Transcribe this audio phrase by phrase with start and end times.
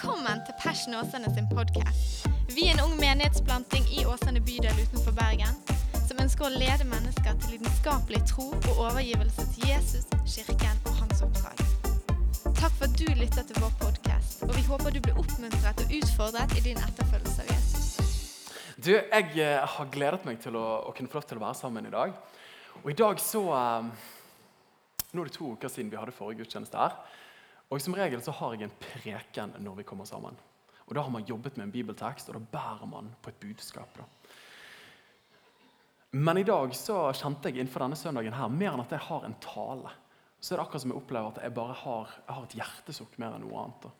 [0.00, 2.28] Velkommen til Passion Åsane sin podkast.
[2.56, 5.58] Vi er en ung menighetsplanting i Åsane bydel utenfor Bergen
[6.06, 11.20] som ønsker å lede mennesker til lidenskapelig tro og overgivelse til Jesus, kirken og hans
[11.26, 11.60] oppdrag.
[12.48, 15.94] Takk for at du lytter til vår podkast, og vi håper du blir oppmuntret og
[16.00, 17.94] utfordret i din etterfølgelse av Jesus.
[18.80, 21.60] Du, Jeg eh, har gledet meg til å, å kunne få lov til å være
[21.60, 22.16] sammen i dag.
[22.86, 24.12] Og i dag så eh,
[25.12, 27.02] Nå er det to uker siden vi hadde forrige gudstjeneste her.
[27.70, 30.36] Og som regel så har jeg en preken når vi kommer sammen.
[30.88, 33.96] Og Da har man jobbet med en bibeltekst, og da bærer man på et budskap.
[33.96, 34.04] da.
[36.12, 39.24] Men i dag så kjente jeg innenfor denne søndagen her, mer enn at jeg har
[39.24, 39.92] en tale,
[40.40, 43.18] så er det akkurat som jeg opplever at jeg bare har, jeg har et hjertesukk
[43.22, 43.82] mer enn noe annet.
[43.86, 43.90] da.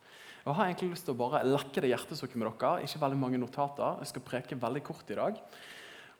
[0.41, 2.83] Jeg har egentlig lyst til å bare lekke det hjertesukket med dere.
[2.83, 3.98] Ikke veldig mange notater.
[4.00, 5.39] Jeg skal preke veldig kort i dag.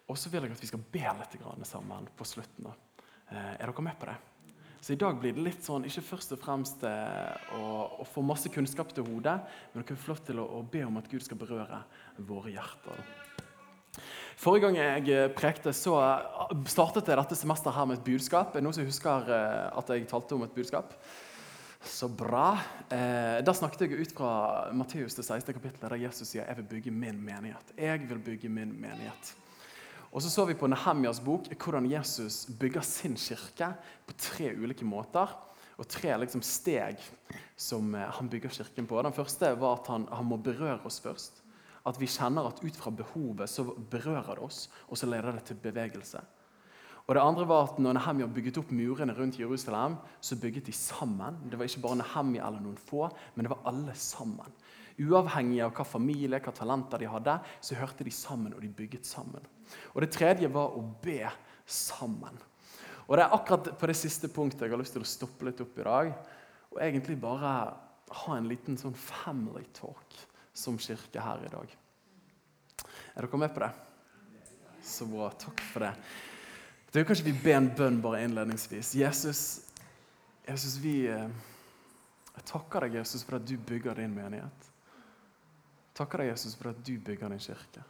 [0.06, 2.69] Og så vil jeg at vi skal be litt sammen på slutten.
[3.30, 4.19] Eh, Er dere med på det?
[4.80, 7.65] Så i dag blir det litt sånn, ikke først og fremst eh, å,
[8.01, 9.37] å få masse kunnskap til hodet,
[9.73, 11.83] men dere får lov til å, å be om at Gud skal berøre
[12.28, 13.03] våre hjerter.
[14.41, 18.55] Forrige gang jeg eh, prekte, så eh, startet jeg dette semesteret her med et budskap.
[18.55, 20.97] Er det noen som husker at jeg talte om et budskap?
[21.84, 22.59] Så bra.
[22.92, 24.33] Eh, da snakket jeg ut fra
[24.77, 25.55] Matteus det 16.
[25.56, 27.72] kapittelet, der Jesus sier 'Jeg vil bygge min menighet'.
[27.77, 29.34] Jeg vil bygge min menighet.
[30.11, 33.70] Og så så vi på Nehemjas bok hvordan Jesus bygger sin kirke
[34.06, 35.30] på tre ulike måter.
[35.80, 36.98] Og tre liksom steg
[37.56, 38.98] som eh, han bygger kirken på.
[39.00, 41.41] Den første var at han, han må berøre oss først.
[41.88, 45.47] At vi kjenner at ut fra behovet så berører det oss, og så leder det
[45.48, 46.20] til bevegelse.
[47.06, 50.75] Og det andre var at når Nehemja bygget opp murene rundt Jerusalem, så bygget de
[50.77, 51.41] sammen.
[51.48, 54.53] Det var ikke bare Nehemja eller noen få, men det var alle sammen.
[55.00, 59.08] Uavhengig av hva familie, hva talenter de hadde, så hørte de sammen, og de bygget
[59.08, 59.48] sammen.
[59.94, 61.24] Og Det tredje var å be
[61.66, 62.38] sammen.
[63.06, 65.60] Og Det er akkurat på det siste punktet jeg har lyst til å stoppe litt
[65.60, 66.12] opp i dag.
[66.70, 67.54] Og egentlig bare
[68.10, 70.18] ha en liten sånn family talk
[70.52, 71.76] som kirke her i dag.
[73.14, 73.70] Er dere med på det?
[74.82, 75.30] Så bra.
[75.30, 75.92] Takk for det.
[76.91, 78.94] Det er Kanskje vi be en bønn bare innledningsvis.
[78.98, 79.42] Jesus,
[80.47, 81.28] Jesus vi, eh,
[82.34, 84.70] jeg takker deg, Jesus, for at du bygger din menighet.
[85.94, 87.84] Takker deg, Jesus, for at du bygger din kirke.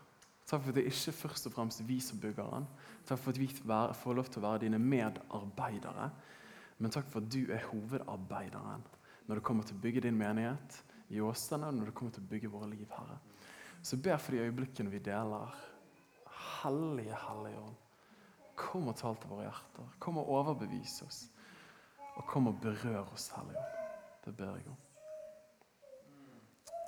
[0.50, 2.64] Takk for at det er ikke først og fremst vi som bygger den.
[3.06, 6.08] Takk for at vi får lov til å være dine medarbeidere.
[6.82, 8.82] Men takk for at du er hovedarbeideren
[9.28, 10.80] når det kommer til å bygge din menighet
[11.14, 13.18] i Åsane, og når det kommer til å bygge våre liv, Herre.
[13.82, 15.54] Så ber for de øyeblikkene vi deler.
[16.62, 17.76] Hellige, hellige ånd.
[18.58, 19.92] Kom og tal til våre hjerter.
[20.02, 21.20] Kom og overbevis oss.
[22.16, 23.78] Og kom og berør oss, Hellige Ånd.
[24.26, 24.80] Det ber jeg om.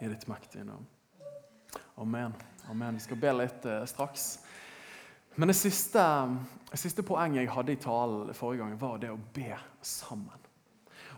[0.03, 0.89] I ditt mektige navn.
[2.03, 2.35] Amen.
[2.71, 2.95] Amen.
[2.95, 4.39] Vi skal be litt eh, straks.
[5.35, 6.05] Men det siste,
[6.71, 10.39] det siste poenget jeg hadde i talen forrige gang, var det å be sammen.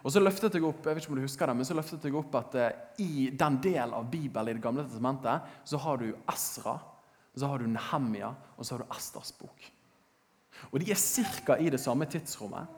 [0.05, 2.05] Og så løftet jeg opp jeg vet ikke om du husker det, men så løftet
[2.05, 6.00] jeg opp at eh, i den delen av Bibelen i Det gamle testamentet så har
[6.00, 6.77] du Esra,
[7.34, 9.71] så har du Nehemia og så har du Esters bok.
[10.71, 11.00] Og De er
[11.44, 11.56] ca.
[11.59, 12.69] i det samme tidsrommet.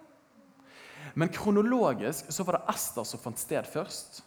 [1.15, 4.22] Men kronologisk så var det Ester som fant sted først.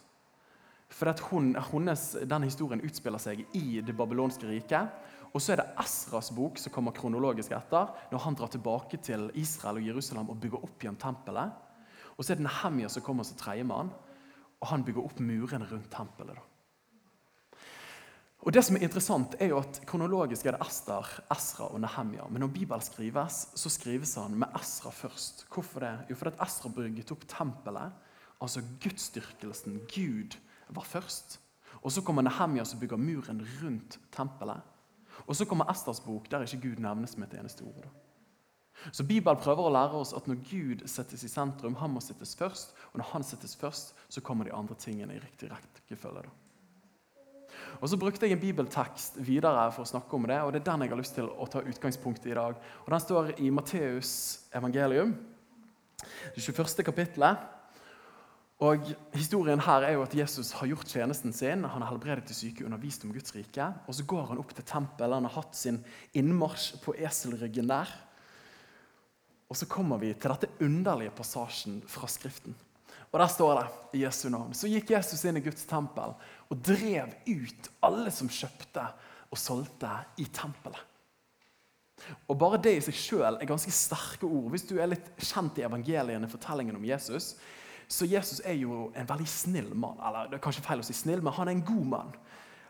[1.00, 4.90] For hun, hennes, Den historien utspiller seg i det babylonske riket.
[5.32, 9.30] Og så er det Esras bok som kommer kronologisk etter, når han drar tilbake til
[9.38, 11.54] Israel og Jerusalem og bygger opp igjen tempelet.
[12.18, 13.92] Og så er det Nehemia som kommer som tredjemann,
[14.60, 16.36] og han bygger opp murene rundt tempelet.
[16.36, 16.42] da.
[18.40, 22.26] Og det som er interessant er jo at Kronologisk er det Ester, Esra og Nehemia.
[22.28, 25.46] Men når Bibelen skrives, så skrives han med Esra først.
[25.48, 25.96] Hvorfor det?
[26.10, 27.92] Jo, fordi at Esra bygget opp tempelet.
[28.40, 29.80] Altså gudsdyrkelsen.
[29.94, 30.36] Gud
[30.74, 31.38] var først.
[31.80, 34.60] Og så kommer Nehemja som bygger muren rundt tempelet.
[35.26, 37.88] Og så kommer Esters bok, der ikke Gud nevnes med et eneste ord.
[38.92, 42.32] Så Bibelen prøver å lære oss at når Gud settes i sentrum, han må settes
[42.36, 42.72] først.
[42.92, 46.30] Og når han settes først, så kommer de andre tingene i riktig rekkefølge.
[47.80, 50.70] Og Så brukte jeg en bibeltekst videre for å snakke om det, og det er
[50.70, 52.56] den jeg har lyst til å ta utgangspunkt i i dag.
[52.84, 54.12] Og Den står i Matteus
[54.54, 55.14] evangelium,
[56.34, 56.84] det 21.
[56.84, 57.59] kapittelet.
[58.60, 61.64] Og Historien her er jo at Jesus har gjort tjenesten sin.
[61.64, 63.70] Han har helbredet de syke, undervist om Guds rike.
[63.88, 65.16] Og Så går han opp til tempelet.
[65.16, 65.78] Han har hatt sin
[66.12, 67.88] innmarsj på eselryggen der.
[69.48, 72.54] Og Så kommer vi til dette underlige passasjen fra Skriften.
[73.10, 74.52] Og Der står det i Jesu navn.
[74.54, 76.12] Så gikk Jesus inn i Guds tempel
[76.50, 78.84] og drev ut alle som kjøpte
[79.30, 79.90] og solgte
[80.20, 80.84] i tempelet.
[82.28, 84.50] Og Bare det i seg sjøl er ganske sterke ord.
[84.52, 87.34] Hvis du er litt kjent i evangeliene, fortellingen om Jesus,
[87.90, 89.98] så Jesus er jo en veldig snill mann.
[90.06, 92.12] Eller det er kanskje feil å si snill, men han er en god mann.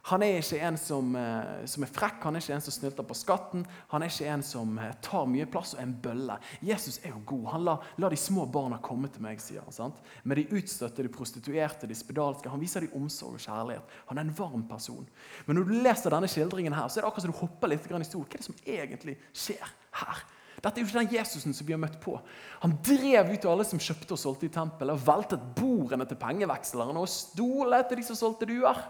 [0.08, 3.04] Han er ikke en som, eh, som, er frekk, han er ikke en som snylter
[3.04, 3.66] på skatten.
[3.90, 6.38] Han er ikke en som eh, tar mye plass og er en bølle.
[6.64, 7.44] Jesus er jo god.
[7.52, 9.76] Han lar la de små barna komme til meg, sier han.
[9.76, 10.00] sant?
[10.24, 12.48] Med de utstøtte, de prostituerte, de spedalske.
[12.48, 13.94] Han viser dem omsorg og kjærlighet.
[14.08, 15.04] Han er en varm person.
[15.46, 17.84] Men når du leser denne skildringen, her, så er det akkurat som du hopper litt
[17.84, 18.24] i stol.
[18.24, 20.24] Hva er det som egentlig skjer her?
[20.60, 22.18] Dette er jo ikke den Jesusen som vi har møtt på.
[22.60, 27.00] Han drev ut alle som kjøpte og solgte i tempelet, og veltet bordene til pengevekslerne
[27.00, 28.82] og stolet til de som solgte duer.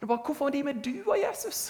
[0.00, 1.68] Det var, Hvorfor er de med duer, Jesus?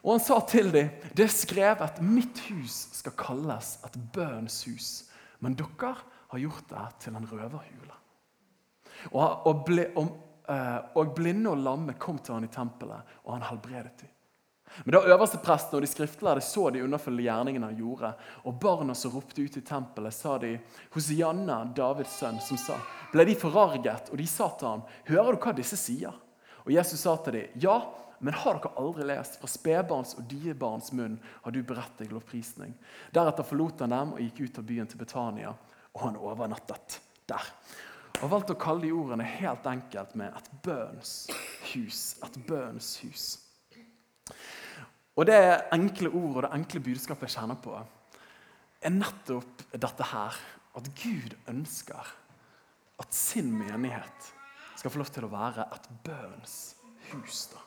[0.00, 4.90] Og han sa til dem det er skrevet mitt hus skal kalles et bønns hus.
[5.40, 5.94] Men dere
[6.30, 7.96] har gjort det til en røverhule.
[9.10, 10.10] Og, og, ble, og,
[10.52, 14.10] eh, og, blinde og lamme kom til han i tempelet, og han helbredet dem.
[14.84, 18.12] Men da øverste presten og de skriftlærde så de underfulle gjerningene han gjorde,
[18.46, 20.54] og barna som ropte ut i tempelet, sa de
[20.94, 22.78] hos Janna, Davids sønn, som sa,
[23.12, 26.14] ble de forarget, og de sa til ham, hører du hva disse sier?
[26.64, 27.76] Og Jesus sa til dem, ja,
[28.20, 29.38] men har dere aldri lest?
[29.40, 32.74] Fra spedbarns og diebarns munn har du beredt deg lovprisning.
[33.16, 35.54] Deretter forlot han dem og gikk ut av byen til Betania,
[35.96, 37.00] og han overnattet
[37.30, 37.48] der.
[38.20, 41.14] Og valgte å kalle de ordene helt enkelt med et bønns
[41.72, 42.02] hus.
[42.26, 43.30] Et bønns hus.
[45.20, 45.40] Og det
[45.76, 47.74] enkle ord og det enkle budskapet jeg kjenner på,
[48.80, 50.38] er nettopp dette her.
[50.78, 52.12] At Gud ønsker
[53.02, 54.28] at sin menighet
[54.78, 56.54] skal få lov til å være et bønns
[57.10, 57.50] hus.
[57.52, 57.60] da.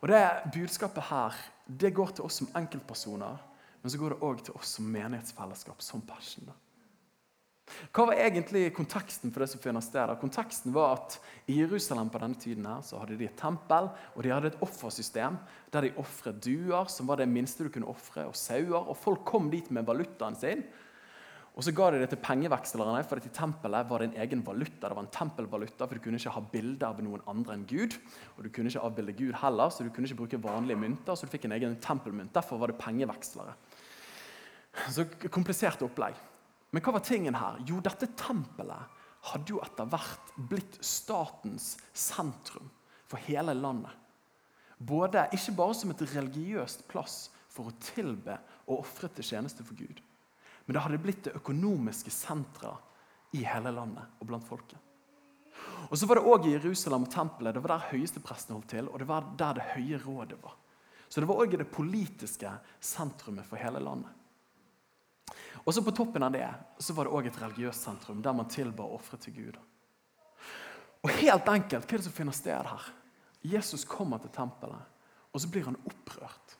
[0.00, 1.36] Og Det budskapet her
[1.66, 3.36] det går til oss som enkeltpersoner,
[3.82, 6.48] men så går det òg til oss som menighetsfellesskap, som Passion.
[7.90, 10.12] Hva var egentlig konteksten for det som finner sted?
[10.20, 11.18] Konteksten var at
[11.50, 14.62] I Jerusalem på denne tiden her, så hadde de et tempel og de hadde et
[14.62, 15.38] offersystem
[15.74, 18.86] der de ofret duer, som var det minste du kunne ofre, og sauer.
[18.86, 20.62] og Folk kom dit med valutaen sin
[21.56, 24.90] og så ga de det til pengevekslerne, for i tempelet var det en egen valuta.
[24.90, 27.96] Det var en tempelvaluta, for Du kunne ikke ha bilde av noen andre enn Gud.
[28.36, 31.16] Og du kunne ikke avbilde Gud heller, så du kunne ikke bruke vanlige mynter.
[31.16, 32.34] Så du fikk en egen tempelmynt.
[32.34, 33.56] Derfor var det pengevekslere.
[34.92, 36.12] Så komplisert opplegg.
[36.70, 37.60] Men hva var tingen her?
[37.68, 38.96] Jo, dette tempelet
[39.30, 42.68] hadde jo etter hvert blitt statens sentrum
[43.06, 43.94] for hele landet.
[44.76, 48.36] Både, ikke bare som et religiøst plass for å tilbe
[48.66, 50.02] og ofre til tjeneste for Gud
[50.66, 54.78] men det hadde blitt det økonomiske senteret i hele landet og blant folket.
[55.86, 57.54] Og så var det òg i Jerusalem og tempelet.
[57.54, 60.56] Det var der høyeste prestene holdt til, og det var der det høye rådet var.
[61.08, 62.50] Så det var òg det politiske
[62.82, 64.10] sentrumet for hele landet.
[65.64, 66.48] Og så På toppen av det
[66.78, 69.56] så var det òg et religiøst sentrum der man tilba ofre til Gud.
[71.02, 72.92] Og helt enkelt, Hva er det som finner sted her?
[73.46, 74.82] Jesus kommer til tempelet,
[75.32, 76.56] og så blir han opprørt.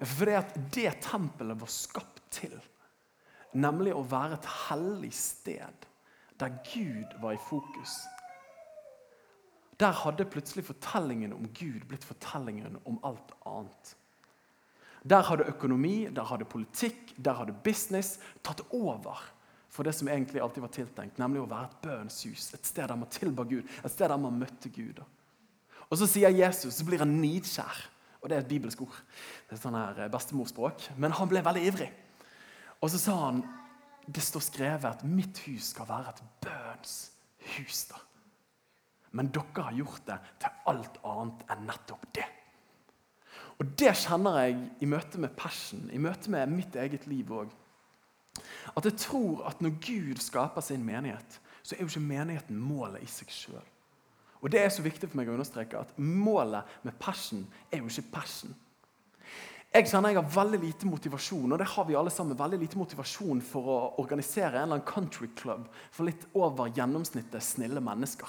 [0.00, 2.56] Fordi at det tempelet var skapt til
[3.56, 5.86] Nemlig å være et hellig sted
[6.36, 7.94] der Gud var i fokus.
[9.80, 13.94] Der hadde plutselig fortellingen om Gud blitt fortellingen om alt annet.
[15.06, 19.20] Der hadde økonomi, der hadde politikk, der hadde business tatt over
[19.76, 22.48] for det som egentlig alltid var tiltenkt, nemlig å være et bønns hus.
[22.56, 25.02] Et sted der man tilba Gud, et sted der man møtte Gud.
[25.90, 27.84] Og Så sier Jesus, så blir han nidskjær.
[28.22, 28.96] Og det er et bibelsk ord.
[29.46, 30.88] Det er sånn her bestemorspråk.
[30.98, 31.90] Men han ble veldig ivrig.
[32.80, 33.44] Og så sa han
[34.06, 37.10] det står skrevet at 'mitt hus skal være et bønns
[37.58, 37.88] hus'.
[37.90, 37.96] da.
[39.12, 42.26] Men dere har gjort det til alt annet enn nettopp det.
[43.56, 47.54] Og Det kjenner jeg i møte med passion, i møte med mitt eget liv òg.
[48.76, 53.02] At jeg tror at når Gud skaper sin menighet, så er jo ikke menigheten målet
[53.02, 53.64] i seg sjøl.
[54.44, 57.88] Og det er så viktig for meg å understreke at målet med passion er jo
[57.88, 58.52] ikke passion.
[59.72, 62.78] Jeg kjenner jeg har veldig lite motivasjon og det har vi alle sammen, veldig lite
[62.78, 68.28] motivasjon for å organisere en eller annen country club for litt over gjennomsnittet snille mennesker.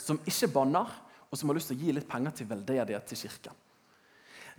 [0.00, 0.92] Som ikke banner,
[1.30, 3.58] og som har lyst til å gi litt penger til veldedighet til kirken.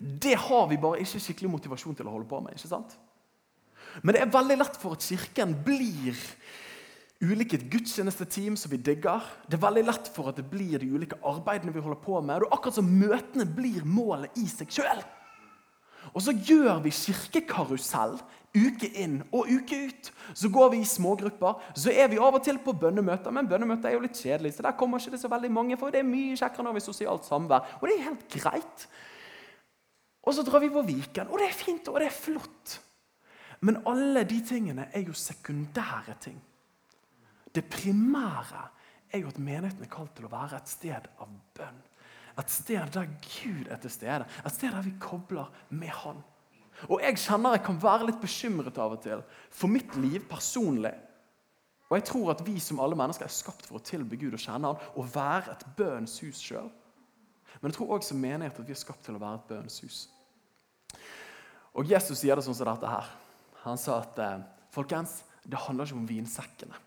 [0.01, 2.57] Det har vi bare ikke skikkelig motivasjon til å holde på med.
[2.57, 2.97] ikke sant?
[4.01, 6.17] Men det er veldig lett for at Kirken blir
[7.21, 9.21] ulike gudstjenesteteam som vi digger.
[9.45, 12.41] Det er veldig lett for at det blir de ulike arbeidene vi holder på med.
[12.47, 15.03] Og akkurat som møtene blir målet i seg sjøl.
[16.15, 18.17] Og så gjør vi kirkekarusell
[18.57, 20.09] uke inn og uke ut.
[20.33, 21.61] Så går vi i smågrupper.
[21.77, 24.55] Så er vi av og til på bønnemøter, men bønnemøter er jo litt kjedelig.
[24.57, 26.81] Så der kommer ikke det så veldig mange, for det er mye kjekkere når vi
[26.81, 27.77] har sosialt samvær.
[27.79, 28.87] Og det er helt greit.
[30.21, 32.77] Og så drar vi på Viken, og det er fint, og det er flott.
[33.65, 36.37] Men alle de tingene er jo sekundære ting.
[37.55, 38.67] Det primære
[39.11, 41.79] er jo at menigheten er kalt til å være et sted av bønn.
[42.39, 44.25] Et sted der Gud er til stede.
[44.45, 46.21] Et sted der vi kobler med Han.
[46.89, 50.93] Og Jeg kjenner jeg kan være litt bekymret av og til for mitt liv personlig.
[51.89, 54.41] Og jeg tror at vi som alle mennesker er skapt for å tilbe Gud og
[54.41, 56.71] kjenne Han og være et bønns hus sjøl.
[57.61, 59.79] Men jeg tror også som menighet at vi er skapt til å være et bønnens
[59.85, 59.99] hus.
[61.77, 63.07] Og Jesus sier det sånn som dette her.
[63.63, 64.41] Han sa at eh,
[64.73, 66.79] folkens, det handler ikke om vinsekkene,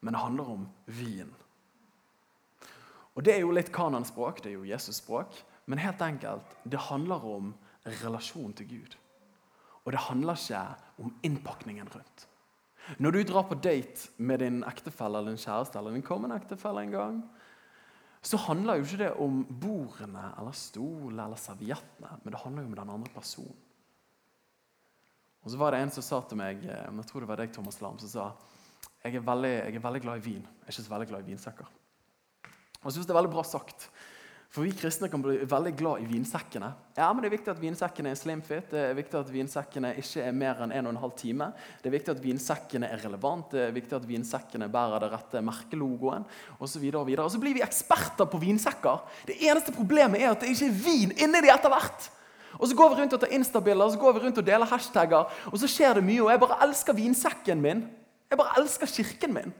[0.00, 1.30] men det handler om vin.
[3.18, 5.34] Og Det er jo litt kanonspråk, det er jo Jesus-språk,
[5.66, 7.52] men helt enkelt, det handler om
[8.00, 8.96] relasjon til Gud.
[9.84, 10.62] Og det handler ikke
[11.02, 12.26] om innpakningen rundt.
[12.98, 16.82] Når du drar på date med din ektefelle eller din kjæreste eller din kommende ektefelle
[16.86, 17.20] en gang,
[18.20, 22.70] så handler jo ikke det om bordene eller stolene eller serviettene, men det handler jo
[22.70, 23.58] om den andre personen.
[25.40, 27.52] Og så var det en som sa til meg eh, jeg tror det var deg,
[27.54, 28.26] Thomas Lam, som sa
[29.00, 30.42] jeg er, veldig, jeg er veldig glad i vin.
[30.44, 31.68] Jeg er ikke så veldig glad i vinsekker.
[32.80, 33.86] Og jeg synes det er veldig bra sagt.
[34.50, 36.72] For vi kristne kan bli veldig glad i vinsekkene.
[36.96, 40.24] Ja, men Det er viktig at vinsekkene er slimfit, det er viktig at vinsekkene ikke
[40.26, 41.52] er mer enn 1 12 time.
[41.78, 45.42] Det er viktig at vinsekkene er relevant, det er viktig at vinsekkene bærer det rette
[45.46, 46.24] merkelogoen.
[46.58, 49.04] Og, og, og så blir vi eksperter på vinsekker.
[49.28, 52.08] Det eneste problemet er at det ikke er vin inni de etter hvert.
[52.58, 54.66] Og så går vi rundt og tar instabilder og så går vi rundt og deler
[54.66, 56.24] hashtagger, og så skjer det mye.
[56.24, 57.84] Og jeg bare elsker vinsekken min.
[58.26, 59.54] Jeg bare elsker kirken min.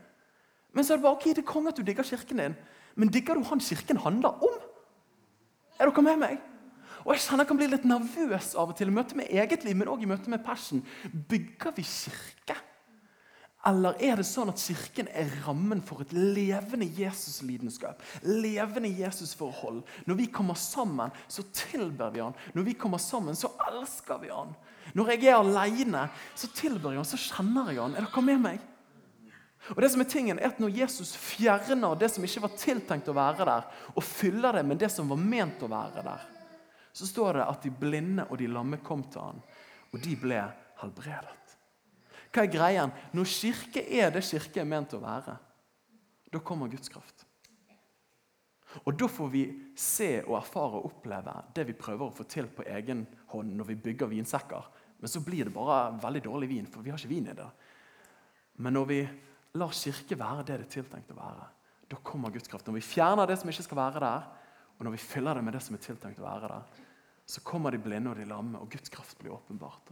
[0.75, 2.59] Men så er det bare ok, det er konge at du digger kirken din,
[2.99, 4.59] men digger du han kirken handler om?
[5.81, 6.41] Er dere med meg?
[7.01, 9.65] Og Jeg kjenner jeg kan bli litt nervøs av og til i møte med eget
[9.65, 10.83] liv, men også i møte med passion.
[11.09, 12.59] Bygger vi kirke?
[13.69, 18.01] Eller er det sånn at Kirken er rammen for et levende Jesus-lidenskap?
[18.25, 19.83] Levende Jesus-forhold.
[20.09, 22.37] Når vi kommer sammen, så tilber vi han.
[22.57, 24.55] Når vi kommer sammen, så elsker vi han.
[24.97, 27.99] Når jeg er alene, så tilber jeg han, så kjenner jeg han.
[28.01, 28.65] Er dere med meg?
[29.71, 33.09] Og det som er tingen er at Når Jesus fjerner det som ikke var tiltenkt
[33.11, 36.27] å være der, og fyller det med det som var ment å være der,
[36.93, 39.43] så står det at de blinde og de lamme kom til han,
[39.91, 40.41] og de ble
[40.83, 41.37] helbredet.
[42.31, 42.93] Hva er greien?
[43.15, 45.35] Når kirke er det kirke er ment å være,
[46.31, 47.27] da kommer Guds kraft.
[48.87, 52.47] Og Da får vi se og erfare og oppleve det vi prøver å få til
[52.55, 54.69] på egen hånd når vi bygger vinsekker.
[55.01, 57.49] Men så blir det bare veldig dårlig vin, for vi har ikke vin i det.
[58.63, 59.01] Men når vi
[59.59, 61.49] lar kirke være det det er tiltenkt å være.
[61.91, 62.69] Da kommer Guds kraft.
[62.69, 64.29] Når vi fjerner det som ikke skal være der,
[64.79, 66.85] og når vi fyller det med det som er tiltenkt å være der,
[67.31, 69.91] så kommer de blinde og de lamme, og Guds kraft blir åpenbart.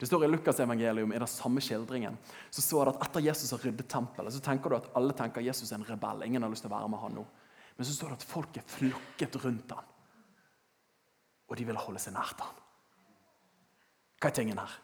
[0.00, 2.16] Det står I Lukas evangelium i den samme skildringen
[2.50, 5.40] så står det at etter Jesus har ryddet tempelet, så tenker du at alle tenker
[5.40, 6.24] at Jesus er en rebell.
[6.26, 7.24] Ingen har lyst til å være med han nå.
[7.78, 9.94] Men så står det at folk er flokket rundt han.
[11.48, 12.60] Og de vil holde seg nært han.
[14.18, 14.74] Hva er tingen her?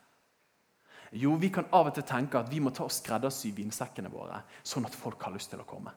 [1.12, 4.40] Jo, vi kan av og til tenke at vi må ta og skreddersy vinsekkene våre,
[4.62, 5.92] sånn at folk har lyst til å komme.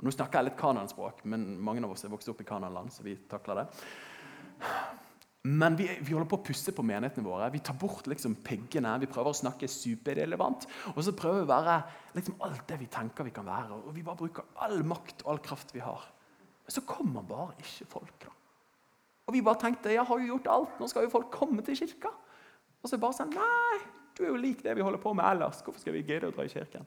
[0.00, 3.04] Nå snakker jeg litt kanonspråk, men mange av oss er vokst opp i kanonland, så
[3.04, 3.66] vi takler det.
[5.48, 7.46] Men vi, vi, holder på å pusse på menighetene våre.
[7.52, 8.92] Vi tar bort liksom piggene.
[9.00, 10.66] Vi prøver å snakke superrelevant.
[10.92, 11.76] Og så prøver vi å være
[12.18, 13.78] liksom alt det vi tenker vi kan være.
[13.78, 16.04] Og vi bare bruker all makt og all kraft vi har.
[16.66, 18.12] Men så kommer bare ikke folk.
[18.26, 18.34] da.
[19.30, 21.78] Og vi bare tenkte jeg har jo gjort alt, nå skal jo folk komme til
[21.78, 22.12] kirka.
[22.82, 23.80] Og så bare sånn Nei,
[24.16, 25.62] du er jo lik det vi holder på med ellers.
[25.64, 26.86] Hvorfor skal vi gidde å dra i kirken?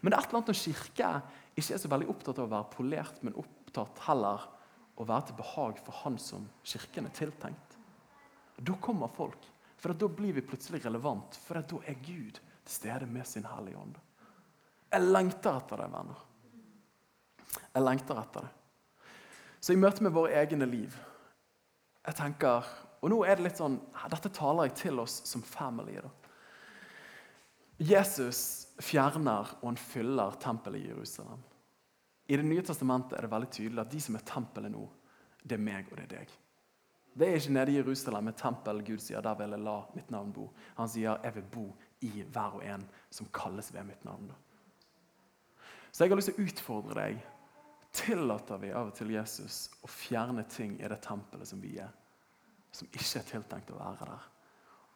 [0.00, 1.10] Men det er et eller annet når kirke
[1.56, 4.48] ikke er så veldig opptatt av å være polert, men opptatt heller
[4.96, 7.76] å være til behag for han som kirken er tiltenkt.
[8.56, 9.44] Da kommer folk.
[9.76, 13.78] For da blir vi plutselig relevant, for da er Gud til stede med sin Hellige
[13.78, 13.98] Ånd.
[14.92, 16.22] Jeg lengter etter det, venner.
[17.74, 19.10] Jeg lengter etter det.
[19.60, 20.96] Så i møte med våre egne liv
[22.06, 22.66] jeg tenker,
[23.02, 23.76] Og nå er det litt sånn,
[24.10, 26.00] Dette taler jeg til oss som family.
[26.00, 26.08] da.
[27.76, 31.42] Jesus fjerner og han fyller tempelet i Jerusalem.
[32.26, 34.86] I Det nye testamentet er det veldig tydelig at de som er tempelet nå,
[35.42, 36.32] det er meg og det er deg.
[37.16, 40.10] Det er ikke nede i Jerusalem et tempel Gud sier der vil jeg la mitt
[40.12, 40.50] navn bo.
[40.76, 41.66] Han sier jeg vil bo
[42.04, 44.32] i hver og en som kalles ved mitt navn.
[45.92, 47.20] Så jeg har lyst til å utfordre deg.
[47.96, 51.92] Tillater vi av og til Jesus å fjerne ting i det tempelet som vi er,
[52.68, 54.26] som ikke er tiltenkt å være der?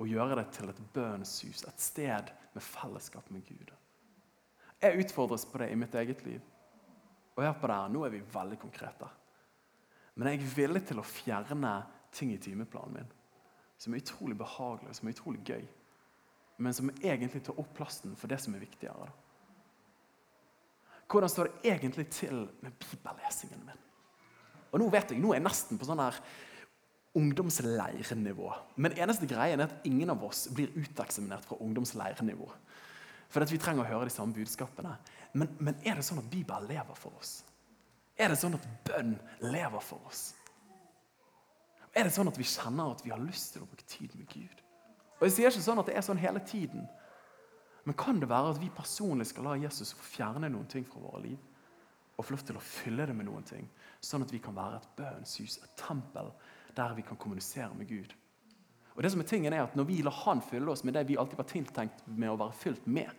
[0.01, 3.71] og gjøre det til et bønnshus, et sted med fellesskap med Gud.
[4.81, 6.41] Jeg utfordres på det i mitt eget liv.
[7.37, 9.09] Og hør på det her, Nå er vi veldig konkrete.
[10.15, 11.75] Men jeg er villig til å fjerne
[12.13, 13.17] ting i timeplanen min
[13.81, 15.63] som er utrolig behagelig som er utrolig gøy,
[16.61, 19.07] men som egentlig tar opp plassen for det som er viktigere.
[21.11, 23.87] Hvordan står det egentlig til med bibellesingen min?
[24.71, 26.19] Og Nå vet jeg, nå er jeg nesten på sånn her
[27.19, 28.53] ungdomsleirnivå.
[28.77, 32.49] Men eneste greien er at ingen av oss blir uteksaminert fra ungdomsleirnivå.
[33.31, 34.97] For vi trenger å høre de samme budskapene.
[35.33, 37.41] Men, men, er det sånn at Bibelen lever for oss?
[38.19, 39.15] Er det sånn at bønn
[39.47, 40.33] lever for oss?
[41.95, 44.29] Er det sånn at vi kjenner at vi har lyst til å bruke tid med
[44.31, 44.65] Gud?
[45.19, 46.87] Og Jeg sier ikke sånn at det er sånn hele tiden.
[47.87, 51.03] Men kan det være at vi personlig skal la Jesus få fjerne noen ting fra
[51.03, 51.39] våre liv?
[52.21, 53.69] og få lov til å fylle det med noen ting.
[54.05, 56.29] Sånn at vi kan være et bønnshus, et tempel
[56.77, 58.15] der vi kan kommunisere med Gud.
[58.95, 61.07] Og det som er tingen er at Når vi lar Han fylle oss med det
[61.09, 63.11] vi alltid var tiltenkt med å være fylt med,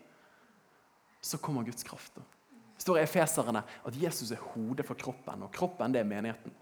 [1.22, 2.16] så kommer Guds kraft.
[2.16, 6.54] Det står i Efeserne at Jesus er hodet for kroppen, og kroppen det er menigheten.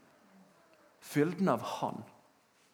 [1.00, 2.04] Fylden av Han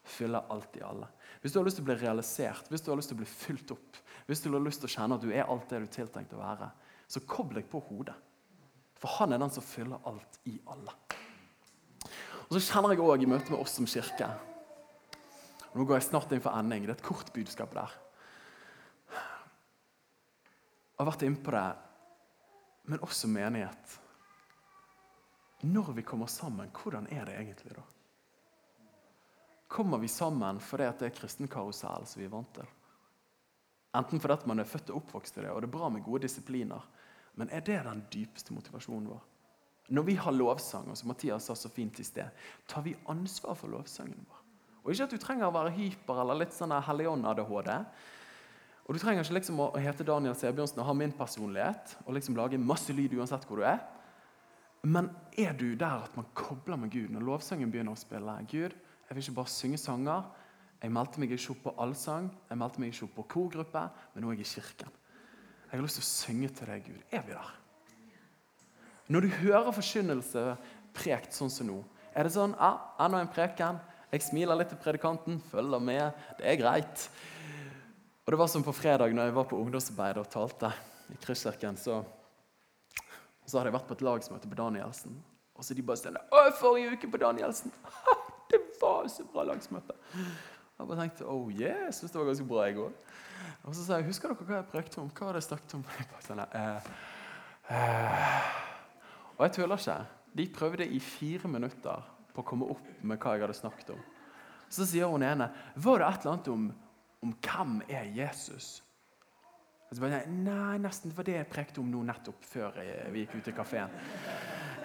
[0.05, 1.07] fyller alt i alle.
[1.41, 3.29] Hvis du har lyst til å bli realisert, hvis du har lyst til å bli
[3.29, 5.87] fylt opp, hvis du har lyst til å kjenne at du er alt det du
[5.87, 6.71] er tiltenkt å være,
[7.07, 8.15] så kobl deg på hodet.
[8.97, 10.93] For han er den som fyller alt i alle.
[12.45, 14.29] Og så kjenner jeg òg i møte med oss som kirke
[15.75, 16.85] Nå går jeg snart inn for ending.
[16.85, 17.91] Det er et kort budskap der.
[20.95, 21.65] Jeg har vært inne på det,
[22.87, 23.97] men også menighet.
[25.67, 27.83] Når vi kommer sammen, hvordan er det egentlig da?
[29.67, 32.71] Kommer vi sammen fordi det er kristen karusell som vi er vant til?
[33.99, 36.23] Enten fordi man er født og oppvokst i det, og det er bra med gode
[36.23, 36.87] disipliner.
[37.35, 39.23] Men er det den dypeste motivasjonen vår?
[39.89, 43.57] Når vi har lovsang, og som Mathias sa så fint i sted, tar vi ansvar
[43.59, 44.41] for lovsangen vår.
[44.85, 47.71] Og Ikke at du trenger å være hyper eller litt sånn helligånd-ADHD.
[48.85, 52.37] Og Du trenger ikke liksom å hete Daniel Sebjørnsen og ha min personlighet og liksom
[52.37, 53.81] lage masse lyd uansett hvor du er.
[54.85, 55.09] Men
[55.41, 58.37] er du der at man kobler med Gud når lovsangen begynner å spille?
[58.45, 60.27] Gud, jeg vil ikke bare synge sanger.
[60.83, 64.21] Jeg meldte meg ikke opp på allsang, jeg meldte meg ikke opp på korgruppe, men
[64.21, 64.97] nå er jeg i kirken.
[65.65, 67.05] Jeg har lyst til å synge til deg, Gud.
[67.09, 67.53] Er vi der?
[69.05, 70.55] Når du hører forkynnelse
[70.97, 71.81] prekt sånn som nå,
[72.15, 72.71] er det sånn ja,
[73.05, 73.77] enda en preken,
[74.09, 76.25] jeg smiler litt til predikanten, følger med.
[76.39, 77.05] Det er greit.
[78.25, 80.71] Og det var som på fredag når jeg var på ungdomsarbeid og talte
[81.13, 81.77] i Kristkirken.
[81.77, 81.99] Så,
[83.45, 85.19] så hadde jeg vært på et lagsmøte på Danielsen.
[85.55, 87.71] Og så de bare stille, 'Å, forrige uke på Danielsen!'
[88.51, 89.93] det var så bra lagsmøte.
[90.15, 93.15] Jeg bare tenkte oh yeah, jeg synes det var ganske bra, jeg òg.
[93.63, 95.85] Og så sa jeg 'Husker dere hva jeg prekte om?' Hva hadde jeg snakket om?
[95.99, 96.79] Jeg bare sånn, eh,
[97.69, 98.64] eh.
[99.35, 99.99] Og jeg tuller ikke.
[100.35, 104.01] De prøvde i fire minutter på å komme opp med hva jeg hadde snakket om.
[104.69, 106.65] Så sier hun ene var det et eller annet om,
[107.23, 108.81] om hvem er Jesus
[109.85, 112.79] og så bare, Nei, nesten det var det jeg prekte om nå nettopp før
[113.13, 113.93] vi gikk ut i kafeen.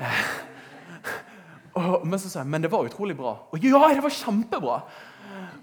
[2.11, 3.33] men så sa jeg men det var utrolig bra.
[3.51, 4.77] Og ja, det var kjempebra!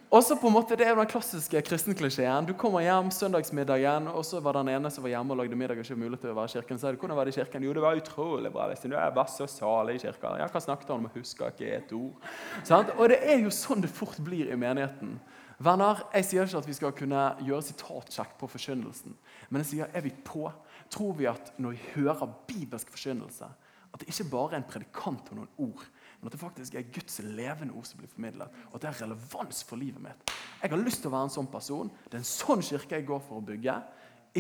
[0.10, 2.46] Og så på en måte, Det er den klassiske kristenklisjeen.
[2.48, 5.78] Du kommer hjem søndagsmiddagen, og så var den ene som var hjemme og lagde middag.
[5.78, 6.80] og ikke mulig til å være i kirken.
[6.80, 7.64] Så var det i kirken?
[7.64, 8.68] Jo, det var utrolig bra.
[8.68, 8.94] Liksom.
[8.94, 10.40] er var så salig i kirken.
[10.40, 11.10] Ja, hva snakket han om?
[11.14, 12.16] Husker ikke et ord.
[12.64, 12.90] Sånn?
[12.98, 15.20] Og det er jo sånn det fort blir i menigheten.
[15.60, 19.16] Venner, Jeg sier ikke at vi skal kunne gjøre sitatsjekk på forkynnelsen.
[19.50, 20.52] Men jeg sier, er vi på?
[20.90, 23.46] Tror vi at når vi hører bibelsk forkynnelse,
[23.94, 25.84] at det ikke bare er en predikant og noen ord,
[26.20, 28.54] men at det faktisk er Guds levende ord som blir formidlet.
[28.72, 30.34] Og at det er relevans for livet mitt.
[30.64, 31.92] Jeg har lyst til å være en sånn person.
[32.08, 33.76] Det er en sånn kirke jeg går for å bygge.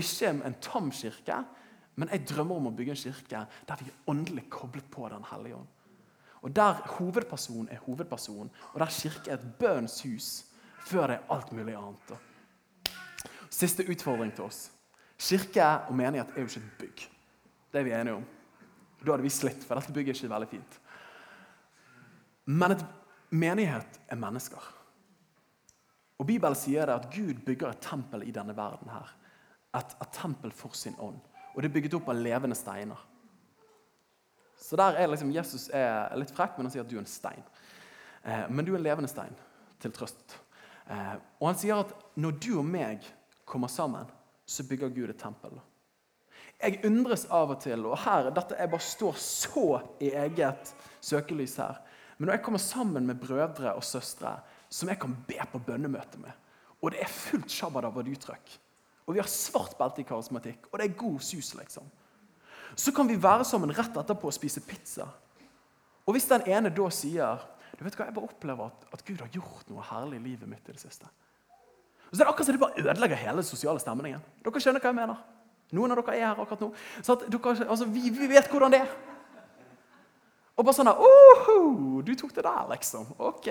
[0.02, 1.38] Ikke en tam kirke,
[1.98, 5.26] men jeg drømmer om å bygge en kirke der vi er åndelig koblet på Den
[5.30, 5.74] hellige ånd.
[6.42, 10.46] Og Der hovedpersonen er hovedpersonen, og der kirke er et bønns hus
[10.86, 12.14] før det er alt mulig annet.
[13.50, 14.72] Siste utfordring til oss.
[15.18, 17.08] Kirke og menighet er jo ikke et bygg.
[17.74, 18.26] Det er vi enige om.
[19.02, 20.80] Da hadde vi slitt, for dette bygget er ikke veldig fint.
[22.48, 22.84] Men et
[23.30, 24.64] menighet er mennesker.
[26.18, 28.90] Og Bibelen sier det at Gud bygger et tempel i denne verden.
[28.90, 29.12] her.
[29.76, 31.20] Et, et tempel for sin ånd.
[31.54, 32.98] Og det er bygget opp av levende steiner.
[34.58, 37.10] Så der er liksom Jesus er litt frekk, men han sier at du er en
[37.10, 37.44] stein.
[38.24, 39.36] Eh, men du er en levende stein,
[39.80, 40.38] til trøst.
[40.88, 43.06] Eh, og han sier at når du og meg
[43.46, 44.08] kommer sammen,
[44.48, 45.60] så bygger Gud et tempel.
[46.58, 49.68] Jeg undres av og til, og her, dette jeg bare står så
[50.02, 50.72] i eget
[51.06, 51.84] søkelys her
[52.18, 54.38] men når jeg kommer sammen med brødre og søstre
[54.70, 56.34] som jeg kan be på bønnemøte med,
[56.82, 58.56] og det er fullt shabadabad-uttrykk,
[59.08, 61.86] og vi har svart belte i karismatikk, og det er god sus, liksom,
[62.76, 65.08] så kan vi være sammen rett etterpå og spise pizza.
[66.06, 67.46] Og hvis den ene da sier
[67.78, 70.50] du vet hva, Jeg bare opplever at, at Gud har gjort noe herlig i livet
[70.50, 71.06] mitt i det siste.
[72.08, 74.24] Og så er det akkurat som det bare ødelegger hele den sosiale stemningen.
[74.46, 75.20] Dere skjønner hva jeg mener.
[75.78, 76.70] Noen av dere er her akkurat nå.
[77.04, 78.96] Så dere, altså, vi, vi vet hvordan det er.
[80.58, 83.06] Og bare sånn oh, Du tok det der, liksom.
[83.22, 83.48] Ok.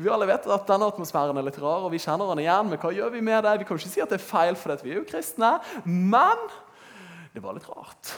[0.00, 2.70] Vi alle vet at denne atmosfæren er litt rar, og vi kjenner den igjen.
[2.72, 3.58] Men hva gjør vi med det?
[3.60, 5.58] Vi kan jo ikke si at det er feil, for vi er jo kristne.
[5.84, 6.48] Men
[7.34, 8.14] det var litt rart.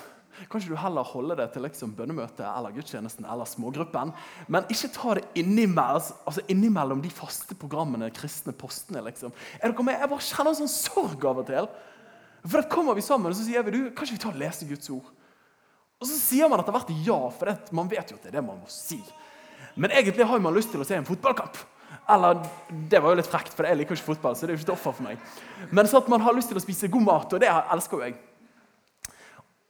[0.51, 4.12] Kanskje du heller holder det til liksom bønnemøtet eller gudstjenesten eller smågruppen.
[4.51, 9.03] Men ikke ta det innimellom, altså innimellom de faste programmene, kristne postene.
[9.07, 9.35] liksom.
[9.61, 9.99] Er dere med?
[10.01, 11.68] Jeg bare kjenner en sånn sorg av og til.
[12.47, 14.66] For da kommer vi sammen og så sier vi, du, kanskje vi tar og lese
[14.71, 15.11] Guds ord.
[16.03, 18.41] Og så sier man etter hvert ja, for det, man vet jo at det er
[18.41, 18.99] det man må si.
[19.79, 21.61] Men egentlig har man lyst til å se en fotballkamp.
[22.11, 22.43] Eller,
[22.91, 24.35] Det var jo litt frekt, for jeg liker ikke fotball.
[24.35, 25.23] så det er jo ikke et offer for meg.
[25.71, 28.03] Men så at man har lyst til å spise god mat, og det elsker jo
[28.03, 28.19] jeg.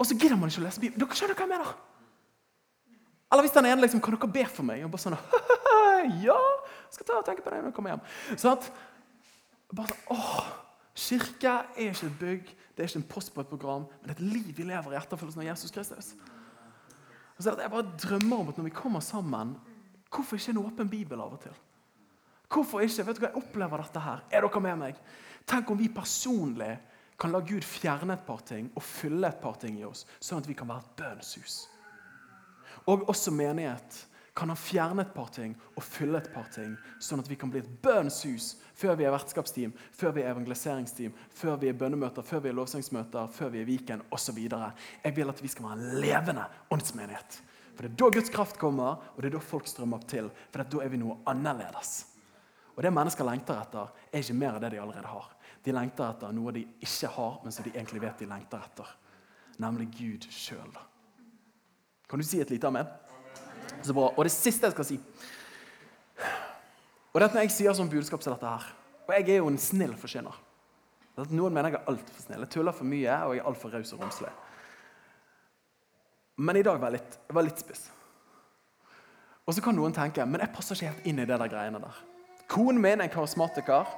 [0.01, 1.05] Og så gidder man ikke å lese Bibelen.
[1.05, 1.75] Dere skjønner hva jeg mener?
[3.33, 4.83] Eller hvis den ene liksom, kan dere be for meg?
[4.87, 5.19] Og bare sånn,
[6.27, 6.41] ja,
[6.93, 8.03] skal ta og tenke på det når jeg kommer hjem.
[8.41, 8.67] Så at,
[9.73, 10.51] bare sånn, åh,
[10.93, 14.21] Kirke er ikke et bygg, det er ikke en post på et program, men et
[14.21, 16.15] liv vi lever i etterfølgelsen av Jesus Kristus.
[17.37, 19.57] Og så Jeg bare drømmer om at når vi kommer sammen,
[20.11, 21.55] hvorfor ikke en åpen bibel av og til?
[22.53, 23.07] Hvorfor ikke?
[23.07, 24.25] Vet du hva, Jeg opplever dette her.
[24.31, 24.97] Er dere med meg?
[25.47, 26.79] Tenk om vi personlig
[27.19, 30.43] kan la Gud fjerne et par ting og fylle et par ting i oss, sånn
[30.43, 31.69] at vi kan være et bønnshus.
[32.87, 37.21] Og også menighet kan han fjerne et par ting og fylle et par ting, sånn
[37.21, 41.59] at vi kan bli et bønnshus før vi er vertskapsteam, før vi er evangeliseringsteam, før
[41.61, 44.39] vi er bønnemøter, før vi er lovsangsmøter, før vi er Viken osv.
[44.41, 47.43] Jeg vil at vi skal være en levende åndsmenighet.
[47.77, 50.31] For Det er da Guds kraft kommer, og det er da folk strømmer opp til.
[50.53, 51.93] For da er vi noe annerledes.
[52.77, 55.29] Og Det mennesker lengter etter, er ikke mer av det de allerede har.
[55.63, 58.97] De lengter etter noe de ikke har, men som de egentlig vet de lengter etter.
[59.61, 60.73] Nemlig Gud sjøl.
[62.09, 62.89] Kan du si et lite amen?
[63.83, 64.11] Så bra.
[64.13, 64.99] Og det siste jeg skal si
[67.13, 68.69] Og det at Når jeg sier sånn budskap til dette her
[69.09, 70.37] Og jeg er jo en snill forkynner.
[71.29, 72.45] Noen mener jeg er altfor snill.
[72.47, 74.31] Jeg tuller for mye, og jeg er altfor raus og romslig.
[76.41, 77.83] Men i dag var jeg litt, var litt spiss.
[79.45, 81.83] Og så kan noen tenke men jeg passer ikke helt inn i det der greiene
[81.83, 81.99] der.
[82.53, 83.91] Konen min er karismatiker.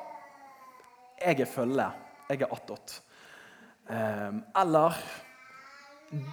[1.20, 1.86] Jeg er følge.
[2.30, 2.98] Jeg er attåt.
[3.86, 4.98] Um, eller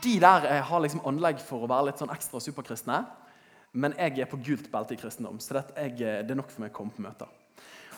[0.03, 3.01] de der jeg har liksom anlegg for å være litt sånn ekstra superkristne.
[3.71, 6.73] Men jeg er på gult belte i kristendom, så er, det er nok for meg
[6.73, 7.29] å komme på møter.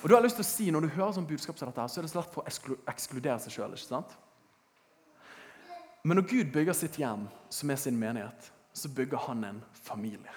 [0.03, 1.99] Og du har lyst til å si, Når du hører sånn budskap som dette, så
[1.99, 3.75] er det så lett for å ekskludere seg sjøl.
[6.03, 10.33] Men når Gud bygger sitt hjem, som er sin menighet, så bygger han en familie.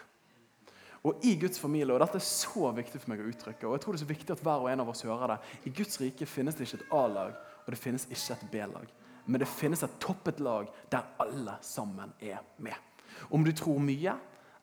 [1.07, 3.83] Og i Guds familie, og Dette er så viktig for meg å uttrykke, og jeg
[3.83, 5.40] tror det er så viktig at hver og en av oss hører det.
[5.66, 8.94] I Guds rike finnes det ikke et A-lag, og det finnes ikke et B-lag
[9.27, 12.75] men det finnes et toppet lag der alle sammen er med.
[13.31, 14.14] Om du tror mye,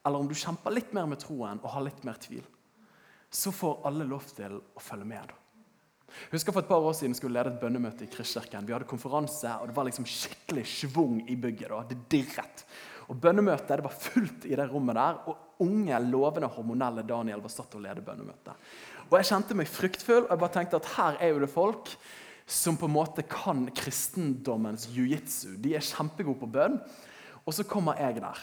[0.04, 2.44] eller om du kjemper litt mer med troen og har litt mer tvil,
[3.34, 5.32] så får alle lov til å følge med.
[6.13, 8.68] Jeg husker For et par år siden skulle lede et bønnemøte i Kristkirken.
[8.68, 11.72] Vi hadde konferanse, og det var liksom skikkelig schwung i bygget.
[11.72, 11.80] Da.
[11.89, 12.66] Det dirret.
[13.10, 17.52] Og Bønnemøtet det var fullt i det rommet der, og unge, lovende, hormonelle Daniel var
[17.52, 18.70] satt å lede bønnemøtet.
[19.10, 21.92] Og Jeg kjente meg fryktfull, og jeg bare tenkte at her er jo det folk
[22.46, 25.56] som på en måte kan kristendommens jiu-jitsu.
[25.63, 26.80] De er kjempegode på bønn.
[27.44, 28.39] Og så kommer jeg der.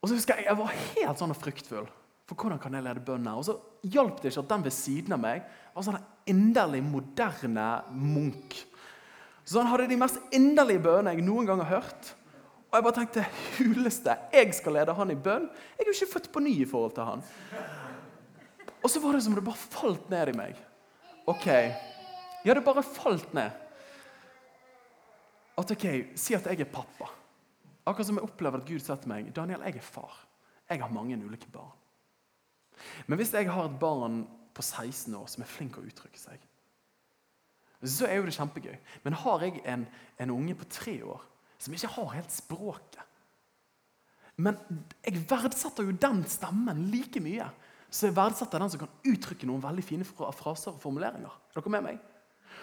[0.00, 1.88] Og så husker Jeg jeg var helt sånn fryktfull.
[2.30, 3.40] For hvordan kan jeg lede bønn her?
[3.40, 3.56] Og så
[3.90, 5.42] hjalp det ikke at den ved siden av meg
[5.74, 5.98] var sånn
[6.30, 8.54] inderlig moderne munk.
[9.44, 12.12] Så han hadde de mest inderlige bønnene jeg noen gang har hørt.
[12.70, 13.24] Og jeg bare tenkte
[13.58, 15.48] huleste, jeg skal lede han i bønn.
[15.74, 17.24] Jeg er jo ikke født på ny i forhold til han.
[18.80, 20.60] Og så var det som det bare falt ned i meg.
[21.28, 21.48] OK.
[22.46, 23.50] Ja, det bare falt ned.
[25.58, 27.10] At ok, Si at jeg er pappa.
[27.86, 30.18] Akkurat som jeg opplever at Gud sier til meg Daniel, jeg er far.
[30.70, 31.72] Jeg har mange ulike barn.
[33.06, 34.22] Men hvis jeg har et barn
[34.54, 36.46] på 16 år som er flink til å uttrykke seg,
[37.80, 38.76] så er jo det kjempegøy.
[39.04, 39.86] Men har jeg en,
[40.20, 41.22] en unge på tre år
[41.60, 43.02] som ikke har helt språket
[44.40, 44.56] Men
[45.04, 47.50] jeg verdsetter jo den stemmen like mye
[47.90, 51.32] så jeg verdsetter den som kan uttrykke noen veldig fine fraser og formuleringer.
[51.50, 51.98] Er dere med meg?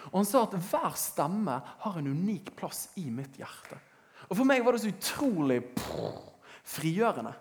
[0.08, 3.80] Og Han sa at hver stemme har en unik plass i mitt hjerte.
[4.28, 5.62] Og For meg var det så utrolig
[6.68, 7.34] frigjørende.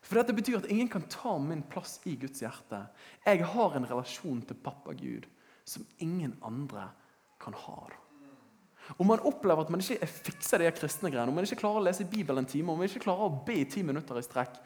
[0.00, 2.80] For dette betyr at ingen kan ta min plass i Guds hjerte.
[3.26, 5.28] Jeg har en relasjon til pappa Gud
[5.68, 6.86] som ingen andre
[7.42, 7.80] kan ha.
[8.96, 11.84] Om man opplever at man ikke fikser de kristne greiene, om man ikke klarer å
[11.84, 14.56] lese Bibelen en time, om man ikke klarer å be i ti minutter i strekk,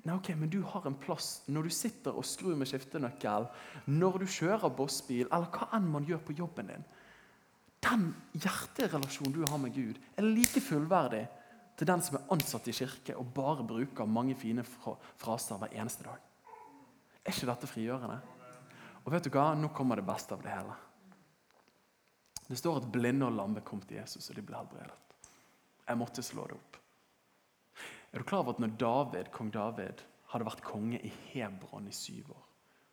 [0.00, 3.50] Nei, ok, Men du har en plass når du sitter og skrur med skiftenøkkel,
[3.92, 6.86] når du kjører bossbil, eller hva enn man gjør på jobben din.
[7.80, 11.24] Den hjerterelasjonen du har med Gud, er like fullverdig
[11.80, 16.04] til den som er ansatt i kirke og bare bruker mange fine fraser hver eneste
[16.04, 16.20] dag.
[17.24, 18.18] Er ikke dette frigjørende?
[19.04, 19.54] Og vet du hva?
[19.56, 20.76] Nå kommer det beste av det hele.
[22.50, 24.96] Det står at blinde og lamme kom til Jesus, og de ble helbredet.
[25.86, 26.78] Jeg måtte slå det opp.
[28.10, 31.94] Er du klar over at når David, kong David hadde vært konge i Hebron i
[31.94, 32.44] syv år,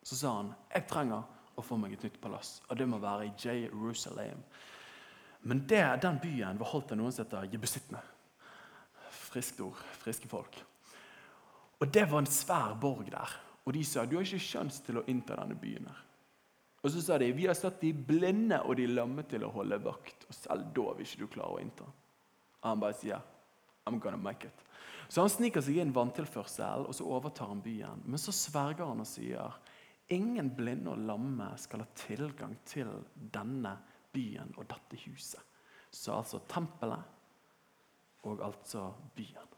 [0.05, 1.25] så sa han jeg trenger
[1.57, 4.43] å få meg et nytt palass, og det må være i Jerusalem.
[5.41, 8.01] Men det, den byen var holdt av noen som heter jebusittene.
[9.11, 9.79] Friskt ord.
[10.01, 10.57] Friske folk.
[11.79, 13.37] Og Det var en svær borg der.
[13.65, 15.87] Og de sa du har ikke sjanse til å innta denne byen.
[15.87, 16.03] her.
[16.83, 19.77] Og så sa de vi har satt de blinde og de lamme til å holde
[19.83, 20.25] vakt.
[20.29, 21.83] Og selv da vil ikke du klare å innta.
[21.83, 23.21] Og han bare sier
[23.85, 24.63] I'm gonna make it.
[25.09, 28.01] Så han sniker seg inn vanntilførsel, og så overtar han byen.
[28.05, 29.53] Men så sverger han og sier
[30.11, 33.96] ingen blinde og lamme skal ha tilgang til denne byen
[34.57, 35.41] og dette huset.
[35.91, 37.03] Så altså tempelet
[38.23, 39.53] og altså byen.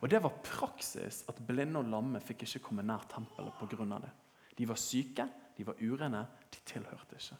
[0.00, 3.98] Og det var praksis at blinde og lamme fikk ikke komme nær tempelet pga.
[3.98, 4.10] det.
[4.58, 7.36] De var syke, de var urene, de tilhørte ikke.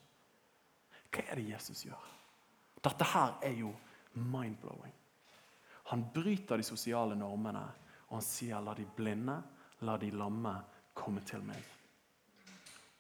[1.11, 2.09] Hva er det Jesus gjør?
[2.83, 3.75] Dette her er jo
[4.15, 4.95] mind-blowing.
[5.91, 7.65] Han bryter de sosiale normene,
[8.09, 9.43] og han sier 'la de blinde,
[9.81, 10.55] la de lamme
[10.95, 11.67] komme til meg'.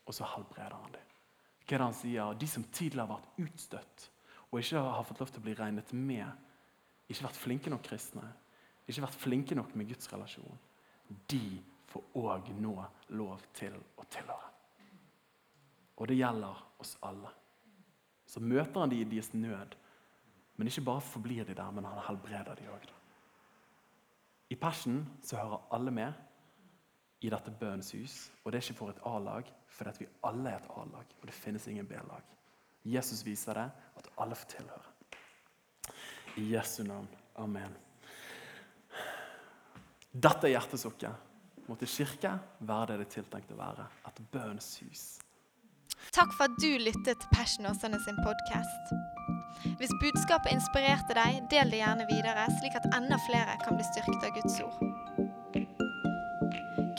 [0.06, 1.09] Og så helbreder han dem.
[1.70, 2.34] Hva er det han sier?
[2.34, 4.06] De som tidligere har vært utstøtt
[4.50, 6.26] og ikke har fått lov til å bli regnet med,
[7.06, 8.24] ikke vært flinke nok kristne,
[8.90, 10.56] ikke vært flinke nok med Guds relasjon,
[11.30, 11.60] de
[11.92, 12.72] får òg nå
[13.14, 14.48] lov til å tilhøre.
[16.02, 17.30] Og det gjelder oss alle.
[18.26, 19.76] Så møter han de i deres nød,
[20.58, 22.90] men ikke bare forblir de der, men han helbreder de òg.
[24.50, 26.26] I persen så hører alle med
[27.20, 28.16] i dette bønnens hus.
[28.44, 31.14] Og det er ikke for et A-lag, for vi alle er et A-lag.
[31.20, 32.24] Og det finnes ingen B-lag.
[32.84, 34.86] Jesus viser det, at alle får tilhøre.
[36.40, 37.08] I Jesu navn.
[37.36, 37.74] Amen.
[40.10, 41.26] Dette er hjertesukket.
[41.68, 42.32] Måtte kirke
[42.66, 43.86] være det det er tiltenkt å være.
[44.08, 45.04] Et bønns hus.
[46.10, 48.94] Takk for at du lyttet til Passion Åsane sin podkast.
[49.78, 54.26] Hvis budskapet inspirerte deg, del det gjerne videre, slik at enda flere kan bli styrket
[54.26, 54.99] av Guds ord.